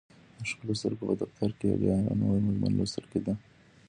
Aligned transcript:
د 0.37 0.41
ښکلو 0.49 0.73
سترګو 0.79 1.03
په 1.09 1.15
دفتر 1.21 1.49
کې 1.59 1.65
یې 1.71 1.77
بیا 1.81 1.95
یو 2.05 2.17
نوی 2.21 2.41
مضمون 2.47 2.73
لوستل 2.75 3.05
کېده 3.11 3.33